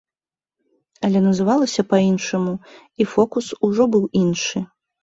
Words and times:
Але 1.09 1.19
называлася 1.27 1.87
па-іншаму, 1.91 2.53
і 3.01 3.11
фокус 3.13 3.45
ужо 3.71 3.83
быў 3.95 4.03
іншы. 4.27 4.57